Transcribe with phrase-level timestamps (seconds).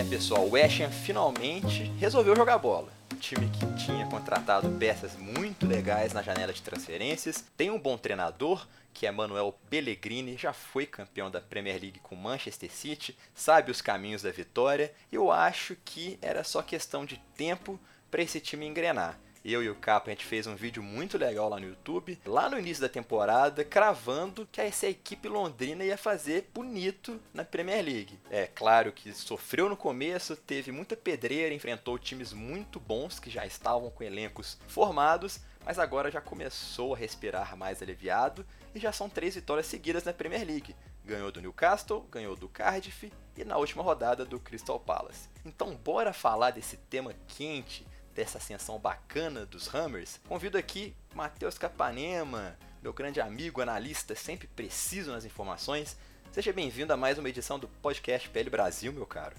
[0.00, 2.90] É, pessoal, o West Ham finalmente resolveu jogar bola.
[3.20, 8.66] Time que tinha contratado peças muito legais na janela de transferências, tem um bom treinador,
[8.94, 13.82] que é Manuel Pellegrini, já foi campeão da Premier League com Manchester City, sabe os
[13.82, 14.90] caminhos da vitória.
[15.12, 17.78] Eu acho que era só questão de tempo
[18.10, 19.18] para esse time engrenar.
[19.42, 22.50] Eu e o Capa, a gente fez um vídeo muito legal lá no YouTube, lá
[22.50, 28.18] no início da temporada, cravando que essa equipe londrina ia fazer bonito na Premier League.
[28.30, 33.46] É claro que sofreu no começo, teve muita pedreira, enfrentou times muito bons que já
[33.46, 39.08] estavam com elencos formados, mas agora já começou a respirar mais aliviado e já são
[39.08, 40.76] três vitórias seguidas na Premier League.
[41.02, 45.30] Ganhou do Newcastle, ganhou do Cardiff e na última rodada do Crystal Palace.
[45.46, 52.56] Então, bora falar desse tema quente dessa ascensão bacana dos Hammers, convido aqui Matheus Capanema,
[52.82, 55.96] meu grande amigo, analista, sempre preciso nas informações.
[56.32, 59.36] Seja bem-vindo a mais uma edição do podcast PL Brasil, meu caro.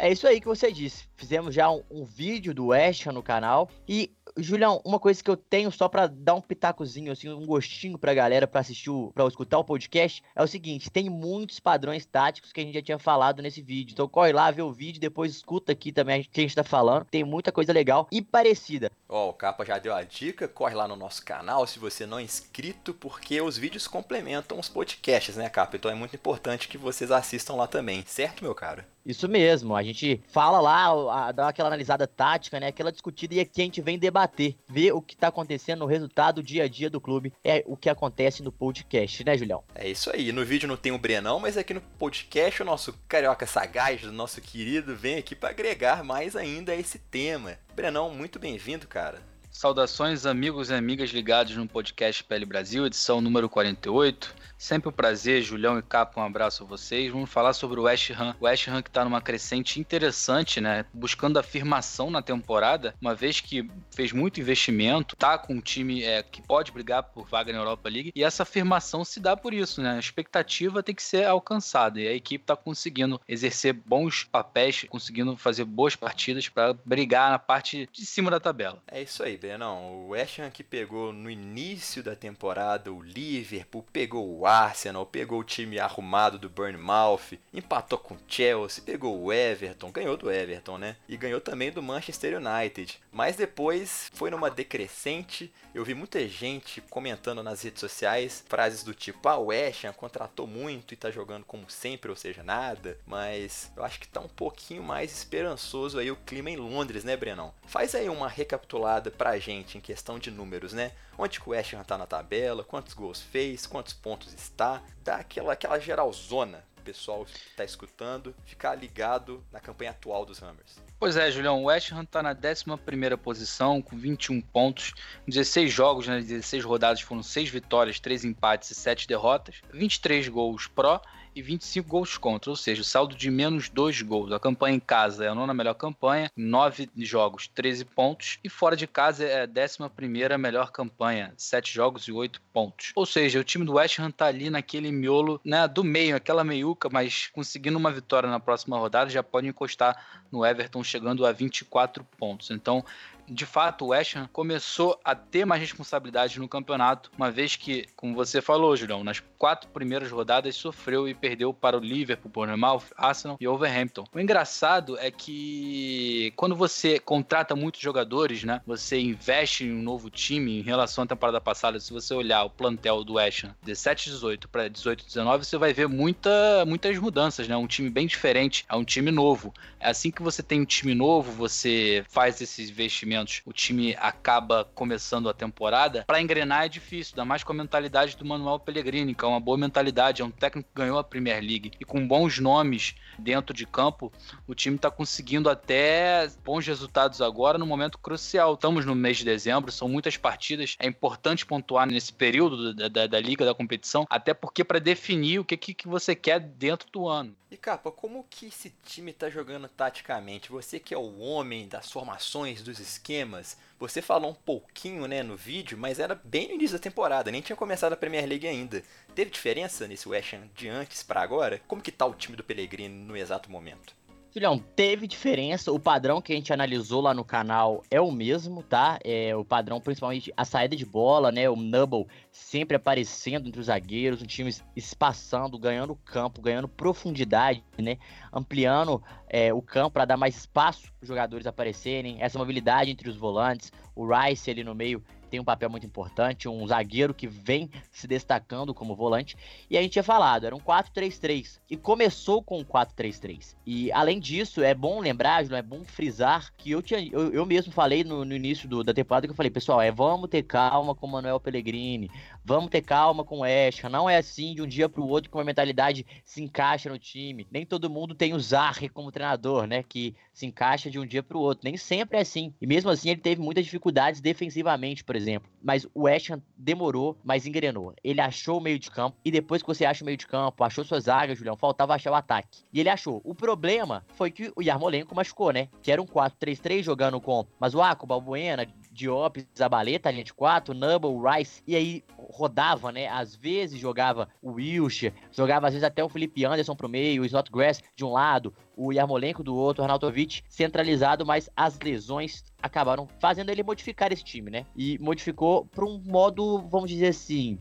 [0.00, 1.08] É isso aí que você disse.
[1.16, 3.68] Fizemos já um, um vídeo do West no canal.
[3.88, 7.98] E, Julião, uma coisa que eu tenho só para dar um pitacozinho, assim, um gostinho
[7.98, 12.06] pra galera pra assistir, o, pra escutar o podcast, é o seguinte: tem muitos padrões
[12.06, 13.92] táticos que a gente já tinha falado nesse vídeo.
[13.92, 16.64] Então corre lá, vê o vídeo, depois escuta aqui também o que a gente tá
[16.64, 17.04] falando.
[17.04, 18.90] Tem muita coisa legal e parecida.
[19.08, 22.06] Ó, oh, o Capa já deu a dica, corre lá no nosso canal se você
[22.06, 25.76] não é inscrito, porque os vídeos complementam os podcasts, né, Capa?
[25.76, 28.84] Então é muito importante que vocês assistam lá também, certo, meu caro?
[29.08, 32.66] Isso mesmo, a gente fala lá, dá aquela analisada tática, né?
[32.66, 36.42] Aquela discutida e aqui a gente vem debater, ver o que tá acontecendo no resultado
[36.42, 37.32] dia a dia do clube.
[37.42, 39.64] É o que acontece no podcast, né, Julião?
[39.74, 40.30] É isso aí.
[40.30, 44.42] No vídeo não tem o Brenão, mas aqui no podcast o nosso carioca sagaz, nosso
[44.42, 47.56] querido, vem aqui para agregar mais ainda a esse tema.
[47.74, 49.22] Brenão, muito bem-vindo, cara.
[49.50, 54.34] Saudações, amigos e amigas ligados no podcast PL Brasil, edição número 48.
[54.58, 57.10] Sempre um prazer, Julião e Capo, um abraço a vocês.
[57.10, 58.36] Vamos falar sobre o West Ham.
[58.40, 60.84] O West Ham que está numa crescente interessante, né?
[60.92, 66.22] Buscando afirmação na temporada, uma vez que fez muito investimento, tá com um time é,
[66.22, 69.80] que pode brigar por vaga na Europa League, e essa afirmação se dá por isso,
[69.80, 69.92] né?
[69.92, 75.36] A expectativa tem que ser alcançada, e a equipe está conseguindo exercer bons papéis, conseguindo
[75.36, 78.82] fazer boas partidas para brigar na parte de cima da tabela.
[78.88, 79.94] É isso aí, Brenão.
[79.94, 85.40] O West Ham que pegou no início da temporada o Liverpool, pegou o Arsenal, pegou
[85.40, 90.78] o time arrumado do Bournemouth, empatou com o Chelsea, pegou o Everton, ganhou do Everton,
[90.78, 90.96] né?
[91.08, 93.00] E ganhou também do Manchester United.
[93.18, 95.52] Mas depois foi numa decrescente.
[95.74, 100.46] Eu vi muita gente comentando nas redes sociais frases do tipo: "Ah, o Ham contratou
[100.46, 102.96] muito e tá jogando como sempre, ou seja, nada".
[103.04, 107.16] Mas eu acho que tá um pouquinho mais esperançoso aí o clima em Londres, né,
[107.16, 107.52] Brenão?
[107.66, 110.92] Faz aí uma recapitulada pra gente em questão de números, né?
[111.18, 115.54] Onde que o Ham tá na tabela, quantos gols fez, quantos pontos está, dá aquela,
[115.54, 120.80] aquela geralzona pessoal que está escutando ficar ligado na campanha atual dos Hammers.
[120.98, 124.94] Pois é, Julião, o West Ham está na 11 posição com 21 pontos,
[125.26, 130.28] 16 jogos, nas né, 16 rodadas foram 6 vitórias, 3 empates e 7 derrotas, 23
[130.28, 131.02] gols pró
[131.38, 134.32] e 25 gols contra, ou seja, saldo de menos 2 gols.
[134.32, 138.76] A campanha em casa é a nona melhor campanha, 9 jogos, 13 pontos, e fora
[138.76, 142.92] de casa é a 11 melhor campanha, 7 jogos e 8 pontos.
[142.96, 146.42] Ou seja, o time do West Ham tá ali naquele miolo né, do meio, aquela
[146.42, 151.30] meiuca, mas conseguindo uma vitória na próxima rodada já pode encostar no Everton chegando a
[151.30, 152.50] 24 pontos.
[152.50, 152.84] Então
[153.28, 157.86] de fato, o West Ham começou a ter mais responsabilidade no campeonato, uma vez que,
[157.96, 162.84] como você falou, Julião, nas quatro primeiras rodadas sofreu e perdeu para o Liverpool, Bournemouth,
[162.96, 164.04] Arsenal e Overhampton.
[164.12, 170.10] O engraçado é que quando você contrata muitos jogadores, né, você investe em um novo
[170.10, 174.46] time em relação à temporada passada, se você olhar o plantel do West Ham, 17-18
[174.50, 177.56] para 18-19, você vai ver muita, muitas mudanças, né?
[177.56, 179.52] Um time bem diferente, é um time novo.
[179.78, 183.96] É assim que você tem um time novo, você faz esses investimentos momentos o time
[183.98, 188.58] acaba começando a temporada, para engrenar é difícil, ainda mais com a mentalidade do Manuel
[188.58, 191.84] Pellegrini, que é uma boa mentalidade, é um técnico que ganhou a Premier League e
[191.84, 194.12] com bons nomes dentro de campo,
[194.46, 198.54] o time está conseguindo até bons resultados agora no momento crucial.
[198.54, 203.06] Estamos no mês de dezembro, são muitas partidas, é importante pontuar nesse período da, da,
[203.06, 206.88] da liga, da competição, até porque para definir o que, que, que você quer dentro
[206.92, 207.34] do ano.
[207.50, 210.50] E capa, como que esse time tá jogando taticamente?
[210.50, 215.34] Você que é o homem das formações, dos esquemas, você falou um pouquinho, né, no
[215.34, 218.82] vídeo, mas era bem no início da temporada, nem tinha começado a Premier League ainda.
[219.14, 221.58] Teve diferença nesse West Ham de antes para agora?
[221.66, 223.97] Como que tá o time do Pellegrini no exato momento?
[224.38, 225.72] Filhão, teve diferença.
[225.72, 228.96] O padrão que a gente analisou lá no canal é o mesmo, tá?
[229.02, 231.50] É o padrão, principalmente a saída de bola, né?
[231.50, 237.98] O Nubble sempre aparecendo entre os zagueiros, o time espaçando, ganhando campo, ganhando profundidade, né?
[238.32, 242.18] Ampliando é, o campo para dar mais espaço para os jogadores aparecerem.
[242.20, 246.48] Essa mobilidade entre os volantes, o Rice ali no meio tem um papel muito importante,
[246.48, 249.36] um zagueiro que vem se destacando como volante.
[249.70, 253.56] E a gente tinha falado, era um 4-3-3 e começou com um 4-3-3.
[253.66, 257.72] E além disso, é bom lembrar, é bom frisar que eu tinha eu, eu mesmo
[257.72, 260.94] falei no, no início do, da temporada que eu falei, pessoal, é vamos ter calma
[260.94, 262.10] com o Manuel Pellegrini,
[262.48, 265.30] vamos ter calma com o Esca, não é assim de um dia para o outro
[265.30, 267.46] que uma mentalidade se encaixa no time.
[267.50, 271.22] Nem todo mundo tem o Zarre como treinador, né, que se encaixa de um dia
[271.22, 271.64] para o outro.
[271.64, 272.54] Nem sempre é assim.
[272.58, 275.50] E mesmo assim ele teve muitas dificuldades defensivamente, por exemplo.
[275.62, 277.92] Mas o Ham demorou, mas engrenou.
[278.02, 280.64] Ele achou o meio de campo e depois que você acha o meio de campo,
[280.64, 282.62] achou suas zagas, Julião, faltava achar o ataque.
[282.72, 283.20] E ele achou.
[283.24, 285.68] O problema foi que o Yarmolenko machucou, né?
[285.82, 288.66] Que era um 4-3-3 jogando com Mazuaco, Balbuena,
[288.98, 293.06] Diop, Zabaleta, linha de 4, Nubble, Rice, e aí rodava, né?
[293.06, 297.24] Às vezes jogava o Wilshire, jogava às vezes até o Felipe Anderson pro meio, o
[297.24, 303.08] Snodgrass de um lado, o Yarmolenko do outro, o Arnautovic centralizado, mas as lesões acabaram
[303.20, 304.66] fazendo ele modificar esse time, né?
[304.76, 307.58] E modificou para um modo, vamos dizer assim,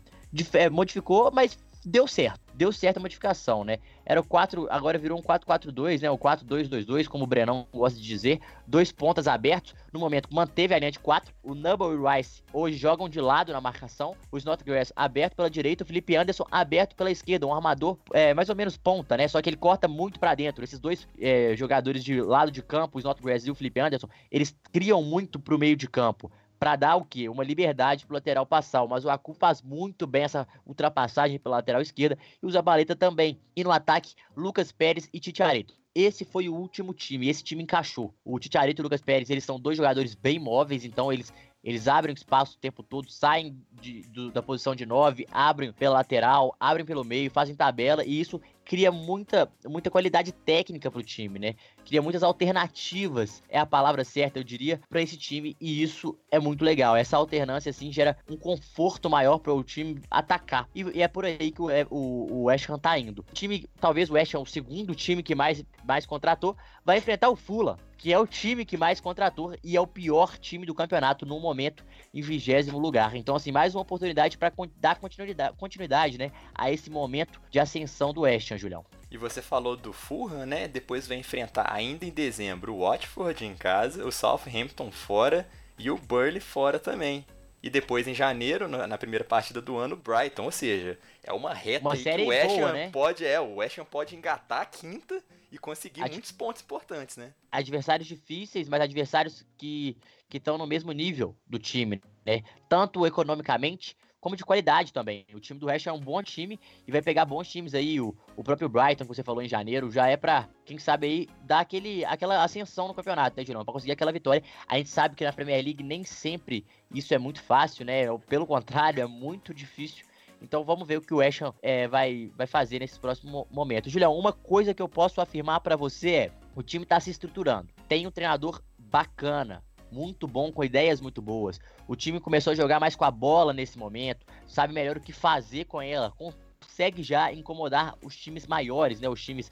[0.53, 3.77] é, modificou, mas deu certo deu certa modificação, né?
[4.03, 6.09] Era o 4, agora virou um 4-4-2, né?
[6.09, 8.39] O 4-2-2-2, como o Brenão gosta de dizer.
[8.65, 9.75] Dois pontas abertos.
[9.93, 11.31] No momento, manteve a linha de 4.
[11.43, 14.15] O Nubble e Rice hoje jogam de lado na marcação.
[14.31, 15.83] O Snodgrass aberto pela direita.
[15.83, 17.45] O Felipe Anderson aberto pela esquerda.
[17.45, 19.27] Um armador é, mais ou menos ponta, né?
[19.27, 20.63] Só que ele corta muito para dentro.
[20.63, 24.55] Esses dois é, jogadores de lado de campo, o Snodgrass e o Felipe Anderson, eles
[24.73, 27.29] criam muito pro meio de campo para dar o quê?
[27.29, 28.85] Uma liberdade pro lateral passar.
[28.87, 33.39] Mas o Acu faz muito bem essa ultrapassagem pela lateral esquerda e o Zabaleta também.
[33.55, 35.75] E no ataque, Lucas Pérez e Titiareto.
[35.93, 38.13] Esse foi o último time, esse time encaixou.
[38.23, 41.33] O Titiareto e o Lucas Pérez, eles são dois jogadores bem móveis, então eles
[41.63, 45.95] eles abrem espaço o tempo todo, saem de, do, da posição de 9, abrem pela
[45.95, 51.39] lateral, abrem pelo meio, fazem tabela e isso cria muita, muita qualidade técnica pro time,
[51.39, 51.55] né?
[51.85, 56.37] Cria muitas alternativas, é a palavra certa, eu diria, para esse time, e isso é
[56.37, 56.95] muito legal.
[56.95, 60.67] Essa alternância, assim, gera um conforto maior para o time atacar.
[60.75, 63.25] E, e, é por aí que o, é, o, o West Ham tá indo.
[63.31, 67.29] O time, talvez o West Ham, o segundo time que mais, mais contratou, vai enfrentar
[67.29, 70.75] o Fulham, que é o time que mais contratou e é o pior time do
[70.75, 71.83] campeonato no momento,
[72.13, 73.15] em vigésimo lugar.
[73.15, 78.13] Então, assim, mais uma oportunidade para dar continuidade, continuidade, né, a esse momento de ascensão
[78.13, 78.56] do West Ham.
[78.57, 78.85] Julião.
[79.09, 80.67] E você falou do Fulham, né?
[80.67, 85.97] Depois vai enfrentar ainda em dezembro o Watford em casa, o Southampton fora e o
[85.97, 87.25] Burley fora também.
[87.61, 90.43] E depois em janeiro, na primeira partida do ano, o Brighton.
[90.43, 92.89] Ou seja, é uma reta uma que o West Ham né?
[92.91, 95.21] pode, é, o West Ham pode engatar a quinta
[95.51, 96.11] e conseguir Ad...
[96.11, 97.33] muitos pontos importantes, né?
[97.51, 99.97] Adversários difíceis, mas adversários que
[100.31, 102.43] estão no mesmo nível do time, né?
[102.69, 105.25] Tanto economicamente como de qualidade também.
[105.33, 107.99] O time do West é um bom time e vai pegar bons times aí.
[108.01, 111.29] O, o próprio Brighton, que você falou em janeiro, já é pra, quem sabe aí,
[111.43, 113.63] dar aquele, aquela ascensão no campeonato, né, Girão?
[113.63, 114.43] Pra conseguir aquela vitória.
[114.67, 118.05] A gente sabe que na Premier League nem sempre isso é muito fácil, né?
[118.27, 120.05] Pelo contrário, é muito difícil.
[120.41, 123.89] Então vamos ver o que o West é, vai, vai fazer nesse próximo momento.
[123.89, 127.69] Julião, uma coisa que eu posso afirmar para você é: o time tá se estruturando.
[127.87, 131.59] Tem um treinador bacana, muito bom, com ideias muito boas.
[131.87, 135.13] O time começou a jogar mais com a bola nesse momento, sabe melhor o que
[135.13, 139.09] fazer com ela, consegue já incomodar os times maiores, né?
[139.09, 139.51] Os times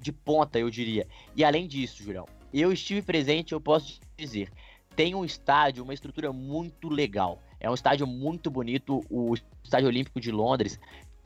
[0.00, 1.06] de ponta, eu diria.
[1.34, 4.50] E além disso, Julião, eu estive presente, eu posso dizer,
[4.94, 7.42] tem um estádio, uma estrutura muito legal.
[7.60, 10.78] É um estádio muito bonito, o Estádio Olímpico de Londres.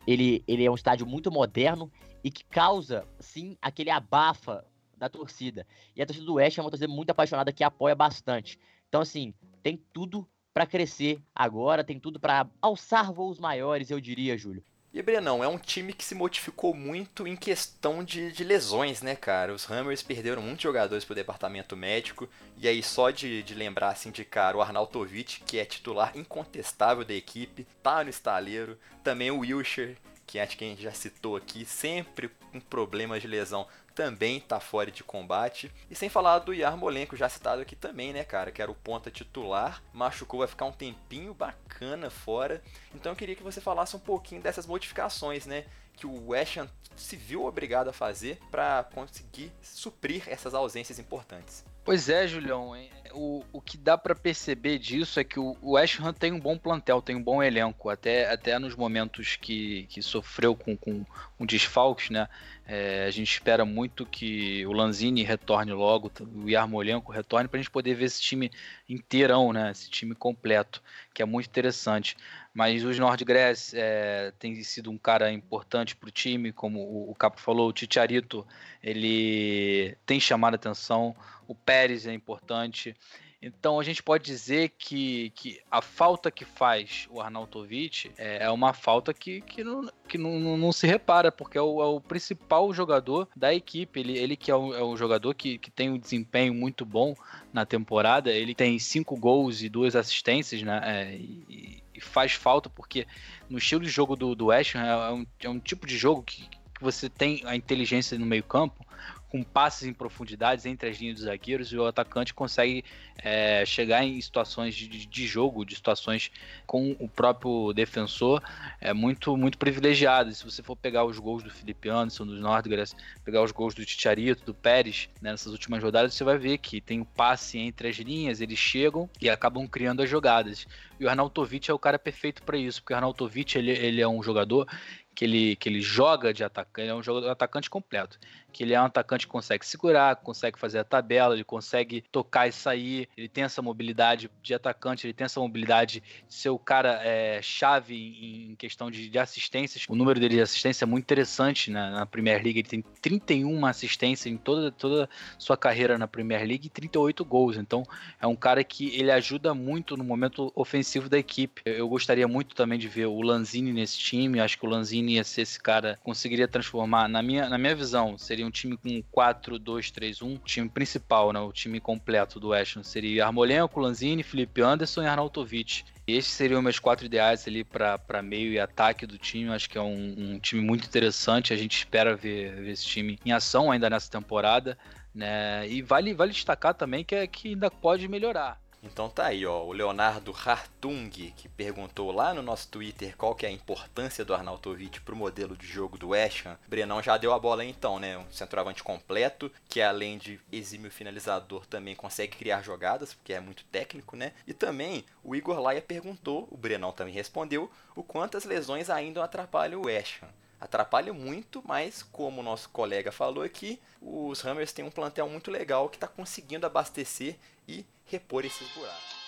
[0.06, 1.90] Ele, ele é um estádio muito moderno
[2.22, 4.64] e que causa, sim, aquele abafa
[5.00, 5.66] da torcida.
[5.96, 8.58] E a torcida do West é uma torcida muito apaixonada que apoia bastante.
[8.88, 14.36] Então, assim, tem tudo para crescer agora, tem tudo para alçar voos maiores, eu diria,
[14.36, 14.62] Júlio.
[14.92, 19.14] E Brenão, é um time que se modificou muito em questão de, de lesões, né,
[19.14, 19.54] cara?
[19.54, 24.10] Os Hammers perderam muitos jogadores pro departamento médico, e aí só de, de lembrar, assim,
[24.10, 29.38] de cara, o Arnautovic, que é titular incontestável da equipe, tá no estaleiro, também o
[29.38, 29.96] Wilshire,
[30.30, 34.60] que acho que a gente já citou aqui, sempre com problemas de lesão, também tá
[34.60, 35.72] fora de combate.
[35.90, 39.10] E sem falar do Yarmolenko, já citado aqui também, né, cara, que era o ponta
[39.10, 42.62] titular, machucou, vai ficar um tempinho bacana fora.
[42.94, 45.64] Então eu queria que você falasse um pouquinho dessas modificações, né,
[45.96, 51.64] que o West Ham se viu obrigado a fazer para conseguir suprir essas ausências importantes.
[51.84, 52.76] Pois é, Julião.
[53.12, 56.40] O, o que dá para perceber disso é que o, o West Ham tem um
[56.40, 61.04] bom plantel, tem um bom elenco, até, até nos momentos que, que sofreu com, com
[61.38, 62.28] um desfalques, né?
[62.66, 67.62] É, a gente espera muito que o Lanzini retorne logo, o Yarmolenko retorne, para a
[67.62, 68.50] gente poder ver esse time
[68.88, 69.72] inteirão, né?
[69.72, 70.80] Esse time completo,
[71.12, 72.16] que é muito interessante.
[72.54, 77.14] Mas os Nordgrass é, tem sido um cara importante para o time, como o, o
[77.14, 78.46] Capo falou, o Titiarito,
[78.82, 81.16] ele tem chamado atenção
[81.50, 82.96] o Pérez é importante.
[83.42, 88.50] Então a gente pode dizer que, que a falta que faz o Arnautovic é, é
[88.50, 92.00] uma falta que, que, não, que não, não, se repara, porque é o, é o,
[92.02, 93.98] principal jogador da equipe.
[93.98, 97.14] Ele, ele que é o, é o jogador que, que tem um desempenho muito bom
[97.50, 98.30] na temporada.
[98.30, 100.80] Ele tem cinco gols e duas assistências, né?
[100.84, 103.06] É, e, e, faz falta porque
[103.48, 106.22] no estilo de jogo do, do West Ham é um, é um tipo de jogo
[106.22, 108.86] que, que você tem a inteligência no meio campo
[109.30, 112.84] com passes em profundidades entre as linhas dos zagueiros e o atacante consegue
[113.16, 116.30] é, chegar em situações de, de, jogo, de situações
[116.66, 118.42] com o próprio defensor,
[118.80, 120.34] é muito muito privilegiado.
[120.34, 122.94] Se você for pegar os gols do Felipe Anderson, dos Nordgrass,
[123.24, 126.80] pegar os gols do Ticharito, do Pérez, né, nessas últimas rodadas, você vai ver que
[126.80, 130.66] tem o um passe entre as linhas, eles chegam e acabam criando as jogadas.
[130.98, 134.08] E o Arnautovic é o cara perfeito para isso, porque o Arnautovic ele, ele é
[134.08, 134.66] um jogador
[135.14, 138.18] que ele, que ele joga de atacante, ele é um jogador atacante completo.
[138.52, 142.48] Que ele é um atacante que consegue segurar, consegue fazer a tabela, ele consegue tocar
[142.48, 146.58] e sair, ele tem essa mobilidade de atacante, ele tem essa mobilidade de ser o
[146.58, 149.84] cara é, chave em, questão de, de, assistências.
[149.88, 153.64] O número dele de assistência é muito interessante na, na Premier League, ele tem 31
[153.66, 157.56] assistências em toda, toda sua carreira na Premier League e 38 gols.
[157.56, 157.82] Então
[158.20, 161.62] é um cara que ele ajuda muito no momento ofensivo da equipe.
[161.64, 165.24] Eu gostaria muito também de ver o Lanzini nesse time, acho que o Lanzini ia
[165.24, 170.40] ser esse cara, conseguiria transformar, na minha, na minha visão, seria um time com 4-2-3-1,
[170.44, 175.06] time principal, né, o time completo do West Ham, seria Armolenko, Lanzini, Felipe Anderson e
[175.06, 175.84] Arnautovic.
[176.06, 179.50] Esses seriam meus quatro ideais ali para meio e ataque do time.
[179.50, 181.52] Acho que é um, um, time muito interessante.
[181.52, 184.76] A gente espera ver, ver esse time em ação ainda nessa temporada.
[185.14, 185.68] Né?
[185.68, 188.60] E vale, vale destacar também que, é, que ainda pode melhorar.
[188.82, 193.44] Então tá aí, ó, o Leonardo Hartung, que perguntou lá no nosso Twitter qual que
[193.44, 196.58] é a importância do Arnautovic pro modelo de jogo do West Ham.
[196.66, 198.16] Brenão já deu a bola aí então, né?
[198.16, 203.64] Um centroavante completo, que além de exímio finalizador também consegue criar jogadas, porque é muito
[203.64, 204.32] técnico, né?
[204.46, 209.22] E também o Igor Laia perguntou, o Brenão também respondeu, o quanto as lesões ainda
[209.22, 214.72] atrapalham o West Ham atrapalha muito, mas como o nosso colega falou aqui, os Hammers
[214.72, 217.36] têm um plantel muito legal que está conseguindo abastecer
[217.66, 219.20] e repor esses buracos.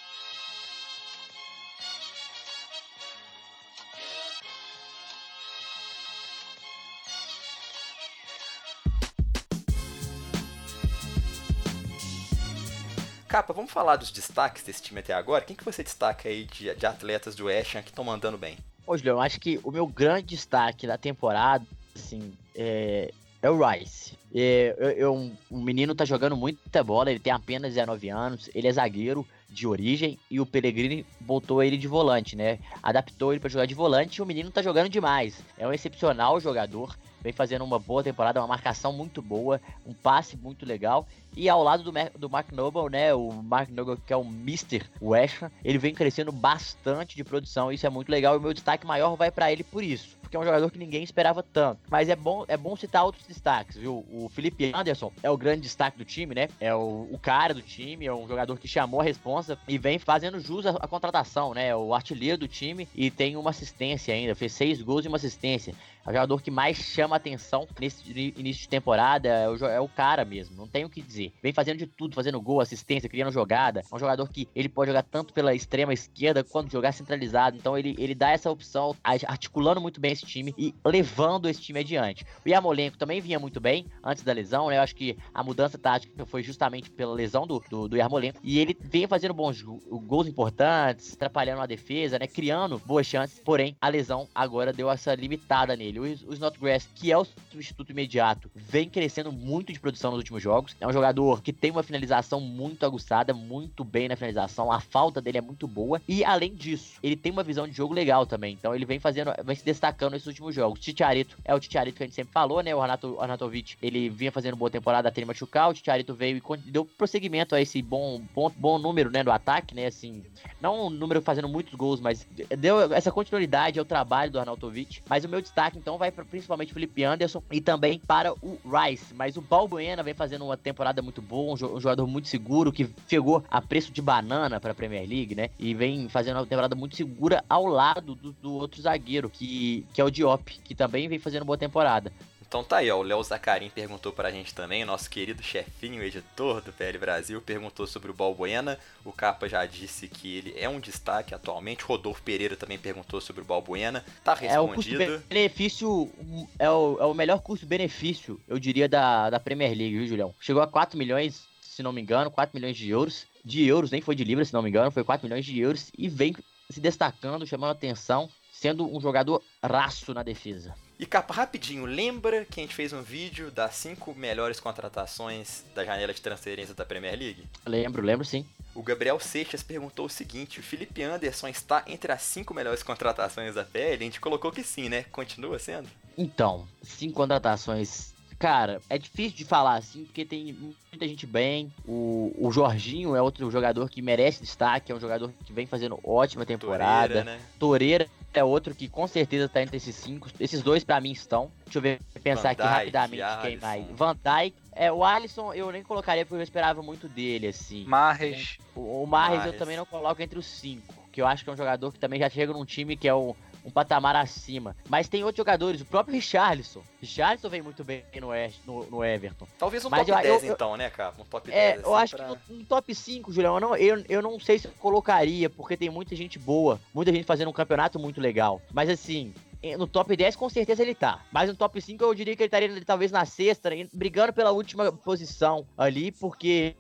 [13.33, 15.43] Capa, vamos falar dos destaques desse time até agora?
[15.43, 18.59] Quem que você destaca aí de, de atletas do West que estão mandando bem?
[18.87, 24.17] Ô, Julião, acho que o meu grande destaque da temporada, assim, é, é o Rice.
[24.35, 28.67] É, eu, eu, o menino tá jogando muita bola, ele tem apenas 19 anos, ele
[28.67, 32.59] é zagueiro de origem e o Pellegrini botou ele de volante, né?
[32.83, 35.43] Adaptou ele para jogar de volante e o menino tá jogando demais.
[35.59, 40.37] É um excepcional jogador, vem fazendo uma boa temporada, uma marcação muito boa, um passe
[40.37, 41.07] muito legal.
[41.37, 43.15] E ao lado do, do Mark Noble, né?
[43.15, 44.83] O Mark Noble, que é o Mr.
[45.01, 47.73] West Ham, ele vem crescendo bastante de produção.
[47.73, 48.35] Isso é muito legal.
[48.35, 50.79] E o meu destaque maior vai para ele por isso porque é um jogador que
[50.79, 51.81] ninguém esperava tanto.
[51.91, 54.03] Mas é bom, é bom citar outros destaques, viu?
[54.11, 56.49] O Felipe Anderson é o grande destaque do time, né?
[56.59, 59.99] É o, o cara do time, é um jogador que chamou a responsa e vem
[59.99, 61.77] fazendo jus à, contratação, né?
[61.77, 65.75] O artilheiro do time e tem uma assistência ainda, fez seis gols e uma assistência.
[66.05, 69.29] É o jogador que mais chama atenção nesse início de temporada.
[69.29, 71.33] É o, é o, cara mesmo, não tem o que dizer.
[71.43, 73.81] Vem fazendo de tudo, fazendo gol, assistência, criando jogada.
[73.81, 77.57] É um jogador que ele pode jogar tanto pela extrema esquerda quanto jogar centralizado.
[77.57, 81.61] Então ele, ele dá essa opção, articulando muito bem esse esse time e levando esse
[81.61, 82.25] time adiante.
[82.45, 84.79] O Yarmolenko também vinha muito bem antes da lesão, né?
[84.79, 88.39] Eu acho que a mudança tática foi justamente pela lesão do, do, do Yarmolenko.
[88.43, 92.27] E ele vem fazendo bons gols importantes, atrapalhando a defesa, né?
[92.27, 93.41] Criando boas chances.
[93.45, 95.99] Porém, a lesão agora deu essa limitada nele.
[95.99, 100.43] O, o Snodgrass, que é o substituto imediato, vem crescendo muito de produção nos últimos
[100.43, 100.77] jogos.
[100.81, 104.71] É um jogador que tem uma finalização muito aguçada, muito bem na finalização.
[104.71, 106.01] A falta dele é muito boa.
[106.09, 108.55] E além disso, ele tem uma visão de jogo legal também.
[108.55, 110.81] Então ele vem fazendo, vem se destacando nesses últimos jogos.
[110.81, 112.75] Titiarito é o Titiarito que a gente sempre falou, né?
[112.75, 115.71] O Renato Arnatovic, ele vinha fazendo boa temporada até ele machucar.
[115.71, 119.75] O Titiarito veio e deu prosseguimento a esse bom ponto, bom número, né, do ataque,
[119.75, 119.87] né?
[119.87, 120.23] Assim,
[120.61, 122.27] não um número fazendo muitos gols, mas
[122.59, 125.03] deu essa continuidade ao trabalho do Arnautovic.
[125.09, 128.59] Mas o meu destaque, então, vai para principalmente o Felipe Anderson e também para o
[128.65, 129.15] Rice.
[129.15, 133.45] Mas o Balbuena vem fazendo uma temporada muito boa, um jogador muito seguro, que chegou
[133.51, 135.51] a preço de banana para a Premier League, né?
[135.59, 140.02] E vem fazendo uma temporada muito segura ao lado do, do outro zagueiro, que, que
[140.03, 142.13] é o Diop, que também vem fazendo boa temporada.
[142.53, 146.61] Então tá aí, ó, o Léo Zacarim perguntou pra gente também, nosso querido chefinho, editor
[146.61, 148.79] do PL Brasil, perguntou sobre o Balbuena.
[149.07, 151.83] O Capa já disse que ele é um destaque atualmente.
[151.83, 154.05] Rodolfo Pereira também perguntou sobre o Balbuena.
[154.23, 155.03] Tá respondido.
[155.03, 156.11] É o benefício
[156.59, 160.35] é o, é o melhor custo-benefício, eu diria, da, da Premier League, viu, Julião?
[160.39, 163.27] Chegou a 4 milhões, se não me engano, 4 milhões de euros.
[163.43, 165.91] De euros, nem foi de libras, se não me engano, foi 4 milhões de euros
[165.97, 166.37] e vem
[166.69, 168.29] se destacando, chamando atenção,
[168.63, 170.73] sendo um jogador raço na defesa.
[170.97, 175.85] E capa, rapidinho, lembra que a gente fez um vídeo das cinco melhores contratações da
[175.85, 177.45] janela de transferência da Premier League?
[177.67, 178.47] Lembro, lembro sim.
[178.73, 183.57] O Gabriel Seixas perguntou o seguinte: o Felipe Anderson está entre as cinco melhores contratações
[183.57, 183.97] da PL?
[183.97, 185.03] A gente colocou que sim, né?
[185.11, 185.89] Continua sendo?
[186.17, 190.53] Então, cinco contratações cara, é difícil de falar assim, porque tem
[190.91, 191.73] muita gente bem.
[191.87, 196.01] O, o Jorginho é outro jogador que merece destaque, é um jogador que vem fazendo
[196.03, 197.23] ótima temporada.
[197.23, 197.41] Toreira, né?
[197.57, 200.29] Toreira é outro que com certeza tá entre esses cinco.
[200.39, 201.51] Esses dois para mim estão.
[201.65, 203.43] Deixa eu ver, pensar Van aqui Dijk, rapidamente Alisson.
[203.43, 203.87] quem mais.
[203.91, 204.57] Van Dijk.
[204.75, 207.85] É, o Alisson eu nem colocaria porque eu esperava muito dele, assim.
[207.85, 208.59] Marres.
[208.75, 210.95] O, o Marres, eu também não coloco entre os cinco.
[211.13, 213.15] Que eu acho que é um jogador que também já chega num time que é
[213.15, 214.77] o um patamar acima.
[214.89, 216.83] Mas tem outros jogadores, o próprio Richarlison.
[217.01, 218.29] Richarlison vem muito bem no,
[218.67, 219.47] no, no Everton.
[219.59, 221.15] Talvez um Mas top eu, 10 eu, então, né, cara?
[221.19, 221.59] Um top 10.
[221.59, 222.25] É, assim, eu acho pra...
[222.25, 225.49] que no, no, top 5, Julião, eu não, eu, eu não sei se eu colocaria,
[225.49, 228.61] porque tem muita gente boa, muita gente fazendo um campeonato muito legal.
[228.73, 229.33] Mas assim,
[229.79, 231.25] no top 10 com certeza ele tá.
[231.31, 234.91] Mas no top 5 eu diria que ele estaria talvez na sexta, brigando pela última
[234.91, 236.75] posição ali, porque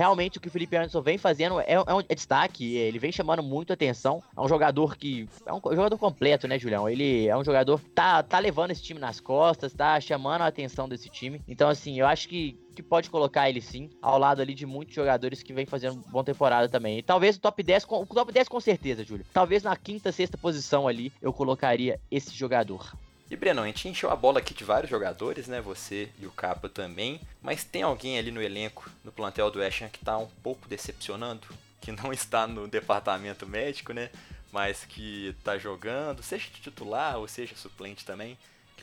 [0.00, 3.12] realmente o que o Felipe Anderson vem fazendo é, é um é destaque, ele vem
[3.12, 4.22] chamando muito atenção.
[4.34, 5.28] É um jogador que.
[5.44, 6.88] É um jogador completo, né, Julião?
[6.88, 10.46] Ele é um jogador que tá, tá levando esse time nas costas, tá chamando a
[10.46, 11.42] atenção desse time.
[11.46, 14.94] Então, assim, eu acho que que pode colocar ele sim, ao lado ali de muitos
[14.94, 16.98] jogadores que vem fazendo boa temporada também.
[16.98, 19.26] E talvez o top 10, o top 10 com certeza, Júlio.
[19.34, 22.94] Talvez na quinta, sexta posição ali eu colocaria esse jogador.
[23.30, 25.60] E Breno, a gente encheu a bola aqui de vários jogadores, né?
[25.60, 27.20] Você e o Capa também.
[27.40, 31.46] Mas tem alguém ali no elenco, no plantel do Ham, que tá um pouco decepcionando?
[31.80, 34.10] Que não está no departamento médico, né?
[34.50, 38.36] Mas que tá jogando, seja titular ou seja suplente também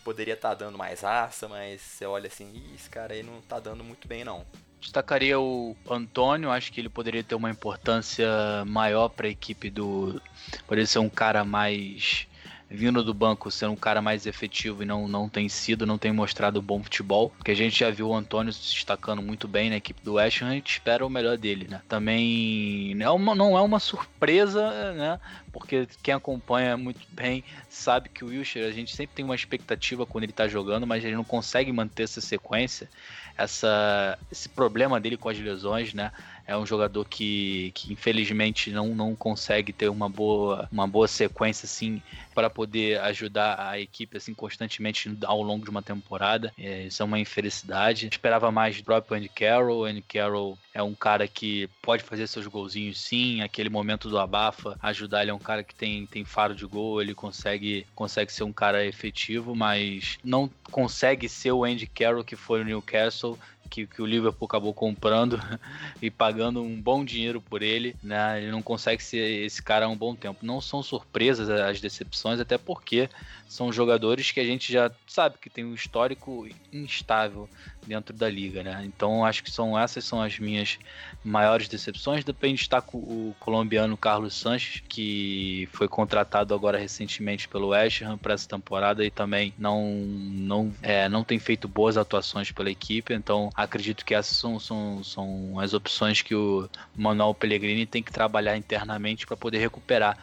[0.08, 3.60] poderia estar tá dando mais raça, mas você olha assim, esse cara aí não tá
[3.60, 4.46] dando muito bem não.
[4.80, 8.26] Destacaria o Antônio, acho que ele poderia ter uma importância
[8.66, 10.22] maior para a equipe do.
[10.66, 12.26] Poderia ser um cara mais
[12.70, 16.12] vindo do banco sendo um cara mais efetivo e não, não tem sido, não tem
[16.12, 17.32] mostrado bom futebol.
[17.38, 20.42] Porque a gente já viu o Antônio se destacando muito bem na equipe do West
[20.42, 21.82] Ham, a gente espera o melhor dele, né?
[21.88, 25.20] Também não é uma, não é uma surpresa, né?
[25.52, 30.06] Porque quem acompanha muito bem sabe que o Wilshere, a gente sempre tem uma expectativa
[30.06, 32.90] quando ele tá jogando, mas ele não consegue manter essa sequência,
[33.38, 36.12] essa, esse problema dele com as lesões, né?
[36.48, 41.66] É um jogador que, que infelizmente não, não consegue ter uma boa, uma boa sequência
[41.66, 42.02] assim
[42.34, 46.54] para poder ajudar a equipe assim constantemente ao longo de uma temporada.
[46.58, 48.08] É, isso é uma infelicidade.
[48.08, 49.86] esperava mais do próprio Andy Carroll.
[49.86, 54.78] Andy Carroll é um cara que pode fazer seus golzinhos sim, aquele momento do abafa,
[54.82, 58.44] ajudar ele é um cara que tem, tem faro de gol, ele consegue consegue ser
[58.44, 63.86] um cara efetivo, mas não consegue ser o Andy Carroll que foi no Newcastle que,
[63.86, 65.40] que, o Liverpool acabou comprando
[66.02, 68.42] e pagando um bom dinheiro por ele, né?
[68.42, 70.46] Ele não consegue ser esse cara há um bom tempo.
[70.46, 73.10] Não são surpresas as decepções, até porque
[73.48, 77.50] são jogadores que a gente já sabe que tem um histórico instável
[77.88, 78.84] dentro da liga, né?
[78.86, 80.78] Então acho que são essas são as minhas
[81.24, 82.24] maiores decepções.
[82.24, 88.18] Depende estar com o colombiano Carlos Sanches, que foi contratado agora recentemente pelo West Ham
[88.18, 93.14] para essa temporada e também não não é, não tem feito boas atuações pela equipe.
[93.14, 98.12] Então acredito que essas são, são, são as opções que o Manuel Pellegrini tem que
[98.12, 100.18] trabalhar internamente para poder recuperar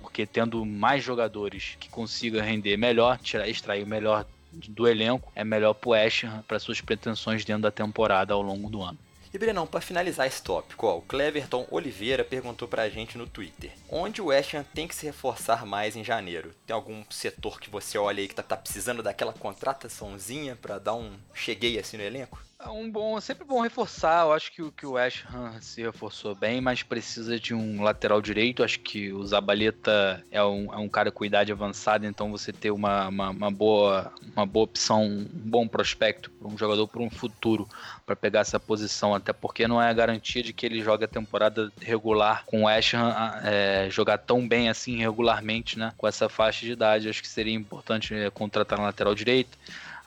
[0.00, 5.44] porque tendo mais jogadores que consigam render melhor, tirar, extrair o melhor do elenco, é
[5.44, 8.98] melhor pro West Ham para suas pretensões dentro da temporada ao longo do ano.
[9.32, 13.70] E Brenão, para finalizar esse tópico, ó, o Cleverton Oliveira perguntou pra gente no Twitter:
[13.88, 16.52] onde o West Ham tem que se reforçar mais em janeiro?
[16.66, 20.94] Tem algum setor que você olha aí que tá, tá precisando daquela contrataçãozinha para dar
[20.94, 22.42] um cheguei assim no elenco?
[22.62, 24.26] É um bom, sempre bom reforçar.
[24.26, 27.82] Eu acho que, o- que o West Ham se reforçou bem, mas precisa de um
[27.82, 28.62] lateral direito.
[28.62, 32.70] Acho que o Zabaleta é um, é um cara com idade avançada, então você ter
[32.70, 37.08] uma, uma, uma boa, uma boa opção, um bom prospecto para um jogador para um
[37.08, 37.66] futuro
[38.04, 41.08] para pegar essa posição, até porque não é a garantia de que ele jogue a
[41.08, 45.92] temporada regular com o Ham ah, é, jogar tão bem assim regularmente, né?
[45.96, 49.56] Com essa faixa de idade, acho que seria importante é, contratar um lateral direito.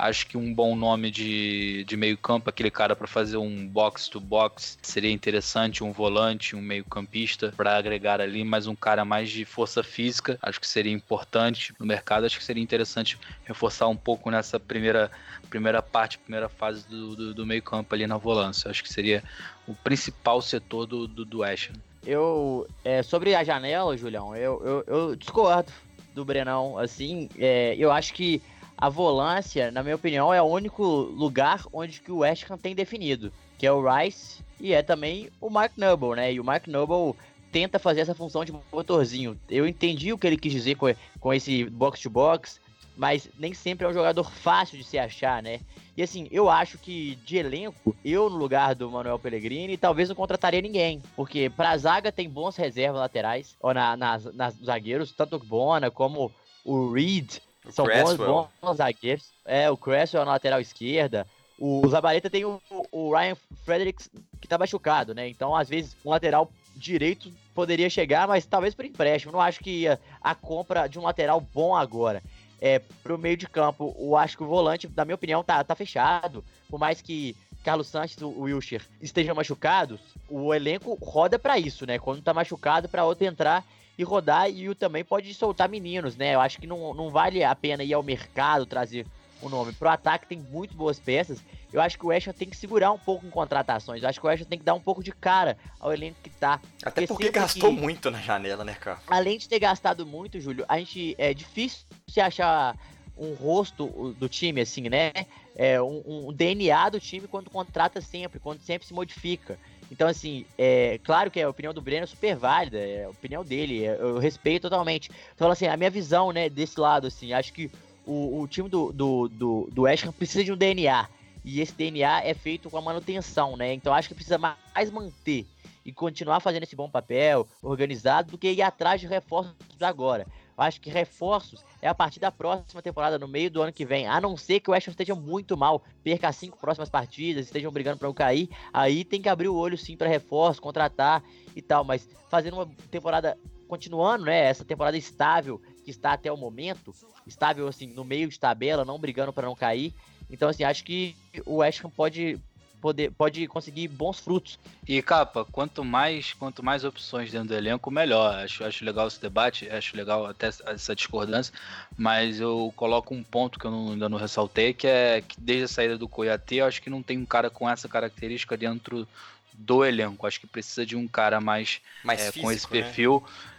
[0.04, 5.10] Acho que um bom nome de, de meio-campo, aquele cara para fazer um box-to-box, seria
[5.10, 5.82] interessante.
[5.82, 10.38] Um volante, um meio-campista para agregar ali, mais um cara mais de força física.
[10.42, 12.26] Acho que seria importante no mercado.
[12.26, 15.10] Acho que seria interessante reforçar um pouco nessa primeira,
[15.50, 18.70] primeira parte, primeira fase do, do, do meio-campo ali na volância.
[18.70, 19.24] Acho que seria
[19.66, 21.80] o principal setor do, do, do West Ham.
[22.06, 25.72] Eu, é, sobre a janela, Julião, eu, eu, eu discordo
[26.14, 26.78] do Brenão.
[26.78, 28.42] Assim, é, eu acho que
[28.84, 32.76] a volância, na minha opinião, é o único lugar onde que o West Ham tem
[32.76, 36.34] definido, que é o Rice e é também o Mark Noble, né?
[36.34, 37.18] E o Mark Noble
[37.50, 39.40] tenta fazer essa função de motorzinho.
[39.50, 42.60] Eu entendi o que ele quis dizer com, com esse box-to-box,
[42.98, 45.62] mas nem sempre é um jogador fácil de se achar, né?
[45.96, 50.16] E assim, eu acho que de elenco, eu no lugar do Manuel Pellegrini, talvez não
[50.18, 51.02] contrataria ninguém.
[51.16, 55.90] Porque pra zaga tem bons reservas laterais, ou na, nas, nas zagueiros, tanto o Bona
[55.90, 56.30] como
[56.66, 57.40] o Reed.
[57.66, 58.50] O São bons, Cresswell.
[58.62, 59.32] bons zagueiros.
[59.46, 61.26] É, o Cresswell na lateral esquerda.
[61.60, 64.10] O, Zabaleta tem o, o Ryan Fredericks
[64.42, 65.30] que tá machucado, né?
[65.30, 69.32] Então, às vezes, um lateral direito poderia chegar, mas talvez por empréstimo.
[69.32, 72.22] Não acho que a, a compra de um lateral bom agora
[72.60, 75.76] é pro meio de campo, eu acho que o volante, na minha opinião, tá, tá
[75.76, 76.44] fechado.
[76.70, 80.00] Por mais que Carlos Sanches e o Wilshere estejam machucados,
[80.30, 82.00] o elenco roda pra isso, né?
[82.00, 83.66] Quando tá machucado, pra outro entrar
[83.98, 86.34] e rodar, e o também pode soltar meninos, né?
[86.36, 89.06] Eu acho que não, não vale a pena ir ao mercado trazer
[89.42, 89.74] o nome.
[89.74, 91.40] Pro ataque tem muito boas peças.
[91.72, 94.02] Eu acho que o West tem que segurar um pouco em contratações.
[94.02, 96.30] Eu acho que o West tem que dar um pouco de cara ao elenco que
[96.30, 96.60] tá.
[96.84, 99.00] Até Porque porque gastou que- muito na janela, né, cara?
[99.08, 102.76] além de ter gastado muito, Júlio, a gente é difícil se achar
[103.18, 105.12] um rosto do time, assim, né?
[105.56, 109.60] É, um, um DNA do time quando contrata sempre, quando sempre se modifica.
[109.92, 113.44] Então, assim, é claro que a opinião do Breno é super válida, é a opinião
[113.46, 115.10] dele, é- eu respeito totalmente.
[115.34, 117.70] Então, assim, a minha visão, né, desse lado, assim, acho que
[118.06, 121.08] o, o time do, do, do, do West Ham precisa de um DNA.
[121.44, 123.74] E esse DNA é feito com a manutenção, né?
[123.74, 125.48] Então, acho que precisa mais manter
[125.86, 130.26] e continuar fazendo esse bom papel, organizado, do que ir atrás de reforços agora.
[130.56, 133.86] Eu acho que reforços é a partir da próxima temporada, no meio do ano que
[133.86, 134.08] vem.
[134.08, 137.72] A não ser que o Ham esteja muito mal, perca as cinco próximas partidas, estejam
[137.72, 138.50] brigando para não cair.
[138.72, 141.24] Aí tem que abrir o olho sim para reforços, contratar
[141.56, 141.84] e tal.
[141.84, 144.46] Mas fazendo uma temporada, continuando, né?
[144.46, 146.94] Essa temporada estável que está até o momento,
[147.26, 149.94] estável assim, no meio de tabela, não brigando para não cair.
[150.30, 151.16] Então, assim, acho que
[151.46, 152.40] o Ham pode,
[152.84, 154.60] poder, pode conseguir bons frutos.
[154.86, 158.36] E capa, quanto mais, quanto mais opções dentro do elenco, melhor.
[158.44, 161.54] Acho, acho legal esse debate, acho legal até essa discordância,
[161.98, 165.64] mas eu coloco um ponto que eu não- ainda não ressaltei, que é que desde
[165.64, 169.08] a saída do Coiatê, eu acho que não tem um cara com essa característica dentro
[169.54, 170.28] do elenco.
[170.28, 172.82] Acho que precisa de um cara mais Mais é, físico, com esse né?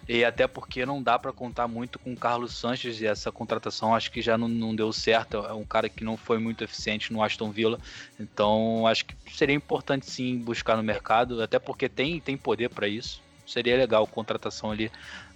[0.09, 3.95] E até porque não dá para contar muito com o Carlos Sanches e essa contratação
[3.95, 5.39] acho que já não, não deu certo.
[5.39, 7.79] É um cara que não foi muito eficiente no Aston Villa.
[8.21, 12.87] Então acho que seria importante sim buscar no mercado, até porque tem, tem poder para
[12.87, 13.23] isso.
[13.47, 14.91] Seria legal contratação ali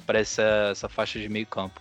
[0.07, 1.81] para essa, essa faixa de meio campo.